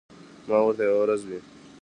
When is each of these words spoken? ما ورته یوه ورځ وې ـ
ما 0.47 0.57
ورته 0.63 0.83
یوه 0.87 0.99
ورځ 1.03 1.21
وې 1.25 1.39
ـ 1.41 1.45